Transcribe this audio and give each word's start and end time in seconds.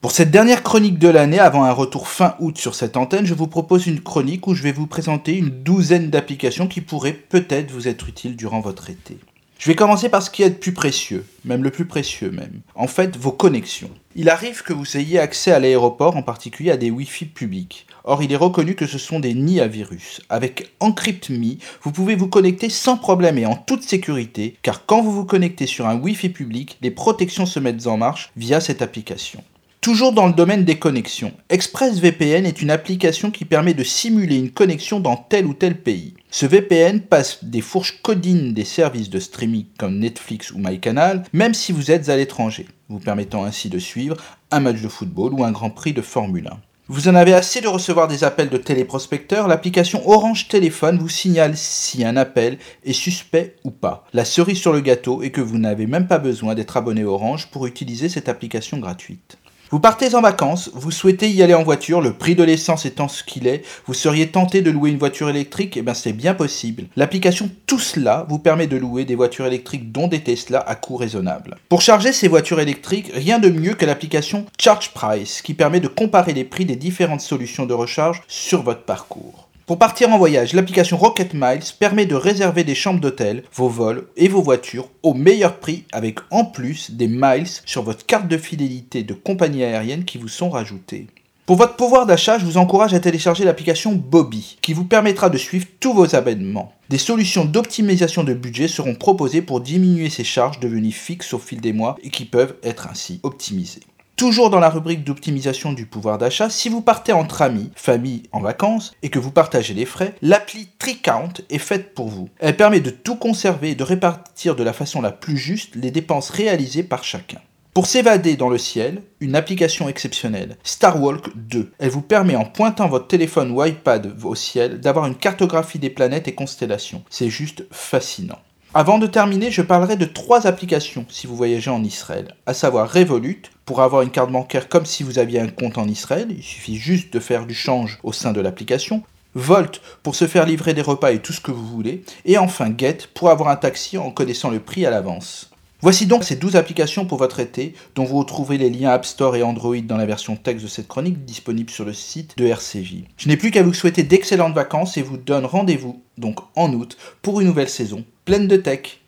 Pour 0.00 0.12
cette 0.12 0.30
dernière 0.30 0.62
chronique 0.62 1.00
de 1.00 1.08
l'année, 1.08 1.40
avant 1.40 1.64
un 1.64 1.72
retour 1.72 2.06
fin 2.06 2.36
août 2.38 2.56
sur 2.56 2.76
cette 2.76 2.96
antenne, 2.96 3.26
je 3.26 3.34
vous 3.34 3.48
propose 3.48 3.88
une 3.88 4.00
chronique 4.00 4.46
où 4.46 4.54
je 4.54 4.62
vais 4.62 4.70
vous 4.70 4.86
présenter 4.86 5.36
une 5.36 5.50
douzaine 5.50 6.08
d'applications 6.08 6.68
qui 6.68 6.80
pourraient 6.80 7.12
peut-être 7.12 7.72
vous 7.72 7.88
être 7.88 8.08
utiles 8.08 8.36
durant 8.36 8.60
votre 8.60 8.90
été. 8.90 9.18
Je 9.58 9.66
vais 9.66 9.74
commencer 9.74 10.08
par 10.08 10.22
ce 10.22 10.30
qui 10.30 10.44
est 10.44 10.50
le 10.50 10.54
plus 10.54 10.72
précieux, 10.72 11.26
même 11.44 11.64
le 11.64 11.72
plus 11.72 11.84
précieux 11.84 12.30
même. 12.30 12.60
En 12.76 12.86
fait, 12.86 13.16
vos 13.16 13.32
connexions. 13.32 13.90
Il 14.14 14.30
arrive 14.30 14.62
que 14.62 14.72
vous 14.72 14.96
ayez 14.96 15.18
accès 15.18 15.50
à 15.50 15.58
l'aéroport, 15.58 16.16
en 16.16 16.22
particulier 16.22 16.70
à 16.70 16.76
des 16.76 16.92
Wi-Fi 16.92 17.24
publics. 17.24 17.84
Or, 18.04 18.22
il 18.22 18.32
est 18.32 18.36
reconnu 18.36 18.76
que 18.76 18.86
ce 18.86 18.98
sont 18.98 19.18
des 19.18 19.34
nids 19.34 19.60
à 19.60 19.66
virus. 19.66 20.20
Avec 20.28 20.70
EncryptMe, 20.78 21.56
vous 21.82 21.90
pouvez 21.90 22.14
vous 22.14 22.28
connecter 22.28 22.70
sans 22.70 22.96
problème 22.96 23.36
et 23.36 23.46
en 23.46 23.56
toute 23.56 23.82
sécurité, 23.82 24.56
car 24.62 24.86
quand 24.86 25.02
vous 25.02 25.12
vous 25.12 25.24
connectez 25.24 25.66
sur 25.66 25.88
un 25.88 25.96
Wi-Fi 25.96 26.28
public, 26.28 26.78
les 26.82 26.92
protections 26.92 27.46
se 27.46 27.58
mettent 27.58 27.88
en 27.88 27.96
marche 27.96 28.30
via 28.36 28.60
cette 28.60 28.80
application. 28.80 29.42
Toujours 29.88 30.12
dans 30.12 30.26
le 30.26 30.34
domaine 30.34 30.66
des 30.66 30.78
connexions, 30.78 31.32
ExpressVPN 31.48 32.44
est 32.44 32.60
une 32.60 32.70
application 32.70 33.30
qui 33.30 33.46
permet 33.46 33.72
de 33.72 33.82
simuler 33.82 34.36
une 34.36 34.50
connexion 34.50 35.00
dans 35.00 35.16
tel 35.16 35.46
ou 35.46 35.54
tel 35.54 35.80
pays. 35.80 36.12
Ce 36.30 36.44
VPN 36.44 37.00
passe 37.00 37.42
des 37.42 37.62
fourches 37.62 38.02
codines 38.02 38.52
des 38.52 38.66
services 38.66 39.08
de 39.08 39.18
streaming 39.18 39.64
comme 39.78 39.98
Netflix 39.98 40.50
ou 40.50 40.58
MyCanal, 40.58 41.24
même 41.32 41.54
si 41.54 41.72
vous 41.72 41.90
êtes 41.90 42.10
à 42.10 42.18
l'étranger, 42.18 42.68
vous 42.90 42.98
permettant 42.98 43.44
ainsi 43.44 43.70
de 43.70 43.78
suivre 43.78 44.18
un 44.50 44.60
match 44.60 44.82
de 44.82 44.88
football 44.88 45.32
ou 45.32 45.42
un 45.42 45.52
Grand 45.52 45.70
Prix 45.70 45.94
de 45.94 46.02
Formule 46.02 46.48
1. 46.48 46.58
Vous 46.88 47.08
en 47.08 47.14
avez 47.14 47.32
assez 47.32 47.62
de 47.62 47.68
recevoir 47.68 48.08
des 48.08 48.24
appels 48.24 48.50
de 48.50 48.58
téléprospecteurs, 48.58 49.48
l'application 49.48 50.06
Orange 50.06 50.48
Téléphone 50.48 50.98
vous 50.98 51.08
signale 51.08 51.56
si 51.56 52.04
un 52.04 52.18
appel 52.18 52.58
est 52.84 52.92
suspect 52.92 53.56
ou 53.64 53.70
pas. 53.70 54.04
La 54.12 54.26
cerise 54.26 54.58
sur 54.58 54.74
le 54.74 54.80
gâteau 54.80 55.22
est 55.22 55.30
que 55.30 55.40
vous 55.40 55.56
n'avez 55.56 55.86
même 55.86 56.08
pas 56.08 56.18
besoin 56.18 56.54
d'être 56.54 56.76
abonné 56.76 57.04
Orange 57.04 57.46
pour 57.46 57.66
utiliser 57.66 58.10
cette 58.10 58.28
application 58.28 58.76
gratuite. 58.76 59.38
Vous 59.70 59.80
partez 59.80 60.14
en 60.14 60.22
vacances, 60.22 60.70
vous 60.72 60.90
souhaitez 60.90 61.28
y 61.28 61.42
aller 61.42 61.52
en 61.52 61.62
voiture, 61.62 62.00
le 62.00 62.14
prix 62.14 62.34
de 62.34 62.42
l'essence 62.42 62.86
étant 62.86 63.06
ce 63.06 63.22
qu'il 63.22 63.46
est, 63.46 63.62
vous 63.86 63.92
seriez 63.92 64.28
tenté 64.28 64.62
de 64.62 64.70
louer 64.70 64.88
une 64.88 64.98
voiture 64.98 65.28
électrique, 65.28 65.76
et 65.76 65.80
eh 65.80 65.82
bien 65.82 65.92
c'est 65.92 66.14
bien 66.14 66.32
possible. 66.32 66.84
L'application 66.96 67.50
Tout 67.66 67.78
cela 67.78 68.24
vous 68.30 68.38
permet 68.38 68.66
de 68.66 68.78
louer 68.78 69.04
des 69.04 69.14
voitures 69.14 69.44
électriques 69.44 69.92
dont 69.92 70.08
des 70.08 70.20
Tesla 70.20 70.58
à 70.66 70.74
coût 70.74 70.96
raisonnable. 70.96 71.58
Pour 71.68 71.82
charger 71.82 72.14
ces 72.14 72.28
voitures 72.28 72.60
électriques, 72.60 73.10
rien 73.12 73.38
de 73.38 73.50
mieux 73.50 73.74
que 73.74 73.84
l'application 73.84 74.46
Charge 74.58 74.94
Price 74.94 75.42
qui 75.42 75.52
permet 75.52 75.80
de 75.80 75.88
comparer 75.88 76.32
les 76.32 76.44
prix 76.44 76.64
des 76.64 76.76
différentes 76.76 77.20
solutions 77.20 77.66
de 77.66 77.74
recharge 77.74 78.22
sur 78.26 78.62
votre 78.62 78.84
parcours. 78.84 79.47
Pour 79.68 79.78
partir 79.78 80.08
en 80.08 80.16
voyage, 80.16 80.54
l'application 80.54 80.96
Rocket 80.96 81.34
Miles 81.34 81.60
permet 81.78 82.06
de 82.06 82.14
réserver 82.14 82.64
des 82.64 82.74
chambres 82.74 83.00
d'hôtel, 83.00 83.42
vos 83.52 83.68
vols 83.68 84.06
et 84.16 84.26
vos 84.26 84.40
voitures 84.40 84.88
au 85.02 85.12
meilleur 85.12 85.58
prix 85.58 85.84
avec 85.92 86.20
en 86.30 86.46
plus 86.46 86.92
des 86.92 87.06
miles 87.06 87.46
sur 87.66 87.82
votre 87.82 88.06
carte 88.06 88.28
de 88.28 88.38
fidélité 88.38 89.02
de 89.02 89.12
compagnie 89.12 89.62
aérienne 89.62 90.06
qui 90.06 90.16
vous 90.16 90.28
sont 90.28 90.48
rajoutées. 90.48 91.06
Pour 91.44 91.56
votre 91.56 91.76
pouvoir 91.76 92.06
d'achat, 92.06 92.38
je 92.38 92.46
vous 92.46 92.56
encourage 92.56 92.94
à 92.94 93.00
télécharger 93.00 93.44
l'application 93.44 93.92
Bobby, 93.92 94.56
qui 94.62 94.72
vous 94.72 94.86
permettra 94.86 95.28
de 95.28 95.36
suivre 95.36 95.66
tous 95.80 95.92
vos 95.92 96.16
abonnements. 96.16 96.72
Des 96.88 96.96
solutions 96.96 97.44
d'optimisation 97.44 98.24
de 98.24 98.32
budget 98.32 98.68
seront 98.68 98.94
proposées 98.94 99.42
pour 99.42 99.60
diminuer 99.60 100.08
ces 100.08 100.24
charges 100.24 100.60
devenues 100.60 100.92
fixes 100.92 101.34
au 101.34 101.38
fil 101.38 101.60
des 101.60 101.74
mois 101.74 101.96
et 102.02 102.08
qui 102.08 102.24
peuvent 102.24 102.56
être 102.62 102.88
ainsi 102.90 103.20
optimisées. 103.22 103.82
Toujours 104.18 104.50
dans 104.50 104.58
la 104.58 104.68
rubrique 104.68 105.04
d'optimisation 105.04 105.72
du 105.72 105.86
pouvoir 105.86 106.18
d'achat, 106.18 106.50
si 106.50 106.68
vous 106.68 106.80
partez 106.80 107.12
entre 107.12 107.40
amis, 107.40 107.70
famille, 107.76 108.24
en 108.32 108.40
vacances 108.40 108.92
et 109.04 109.10
que 109.10 109.20
vous 109.20 109.30
partagez 109.30 109.74
les 109.74 109.84
frais, 109.84 110.16
l'appli 110.22 110.70
TriCount 110.80 111.34
est 111.50 111.58
faite 111.58 111.94
pour 111.94 112.08
vous. 112.08 112.28
Elle 112.40 112.56
permet 112.56 112.80
de 112.80 112.90
tout 112.90 113.14
conserver 113.14 113.70
et 113.70 113.74
de 113.76 113.84
répartir 113.84 114.56
de 114.56 114.64
la 114.64 114.72
façon 114.72 115.00
la 115.00 115.12
plus 115.12 115.36
juste 115.36 115.76
les 115.76 115.92
dépenses 115.92 116.30
réalisées 116.30 116.82
par 116.82 117.04
chacun. 117.04 117.38
Pour 117.74 117.86
s'évader 117.86 118.34
dans 118.34 118.48
le 118.48 118.58
ciel, 118.58 119.02
une 119.20 119.36
application 119.36 119.88
exceptionnelle, 119.88 120.56
Starwalk 120.64 121.28
2. 121.36 121.70
Elle 121.78 121.90
vous 121.90 122.02
permet 122.02 122.34
en 122.34 122.44
pointant 122.44 122.88
votre 122.88 123.06
téléphone 123.06 123.52
ou 123.52 123.64
iPad 123.64 124.16
au 124.24 124.34
ciel 124.34 124.80
d'avoir 124.80 125.06
une 125.06 125.14
cartographie 125.14 125.78
des 125.78 125.90
planètes 125.90 126.26
et 126.26 126.34
constellations. 126.34 127.04
C'est 127.08 127.30
juste 127.30 127.66
fascinant. 127.70 128.40
Avant 128.74 128.98
de 128.98 129.06
terminer, 129.06 129.50
je 129.50 129.62
parlerai 129.62 129.96
de 129.96 130.04
trois 130.04 130.46
applications 130.46 131.06
si 131.08 131.26
vous 131.26 131.34
voyagez 131.34 131.70
en 131.70 131.82
Israël, 131.82 132.34
à 132.44 132.52
savoir 132.52 132.92
Revolut 132.92 133.40
pour 133.64 133.80
avoir 133.80 134.02
une 134.02 134.10
carte 134.10 134.30
bancaire 134.30 134.68
comme 134.68 134.84
si 134.84 135.02
vous 135.02 135.18
aviez 135.18 135.40
un 135.40 135.48
compte 135.48 135.78
en 135.78 135.88
Israël, 135.88 136.26
il 136.28 136.42
suffit 136.42 136.76
juste 136.76 137.10
de 137.10 137.18
faire 137.18 137.46
du 137.46 137.54
change 137.54 137.98
au 138.02 138.12
sein 138.12 138.32
de 138.32 138.42
l'application. 138.42 139.02
Volt 139.34 139.80
pour 140.02 140.14
se 140.14 140.26
faire 140.26 140.44
livrer 140.44 140.74
des 140.74 140.82
repas 140.82 141.12
et 141.12 141.20
tout 141.20 141.32
ce 141.32 141.40
que 141.40 141.50
vous 141.50 141.66
voulez. 141.66 142.04
Et 142.26 142.36
enfin 142.36 142.70
Get 142.76 143.08
pour 143.14 143.30
avoir 143.30 143.48
un 143.48 143.56
taxi 143.56 143.96
en 143.96 144.10
connaissant 144.10 144.50
le 144.50 144.60
prix 144.60 144.84
à 144.84 144.90
l'avance. 144.90 145.50
Voici 145.80 146.06
donc 146.06 146.24
ces 146.24 146.36
12 146.36 146.56
applications 146.56 147.06
pour 147.06 147.18
votre 147.18 147.40
été, 147.40 147.72
dont 147.94 148.04
vous 148.04 148.18
retrouvez 148.18 148.58
les 148.58 148.68
liens 148.68 148.90
App 148.90 149.06
Store 149.06 149.36
et 149.36 149.44
Android 149.44 149.78
dans 149.78 149.96
la 149.96 150.06
version 150.06 150.36
texte 150.36 150.64
de 150.64 150.68
cette 150.68 150.88
chronique 150.88 151.24
disponible 151.24 151.70
sur 151.70 151.84
le 151.84 151.92
site 151.94 152.36
de 152.36 152.46
RCJ. 152.46 153.04
Je 153.16 153.28
n'ai 153.28 153.36
plus 153.36 153.50
qu'à 153.50 153.62
vous 153.62 153.72
souhaiter 153.72 154.02
d'excellentes 154.02 154.54
vacances 154.54 154.96
et 154.98 155.02
vous 155.02 155.16
donne 155.16 155.46
rendez-vous 155.46 156.02
donc 156.18 156.40
en 156.56 156.72
août 156.72 156.98
pour 157.22 157.40
une 157.40 157.46
nouvelle 157.46 157.68
saison 157.68 158.04
pleine 158.28 158.46
de 158.46 158.58
tech. 158.58 159.00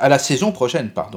À 0.00 0.08
la 0.08 0.18
saison 0.18 0.50
prochaine, 0.50 0.90
pardon. 0.90 1.12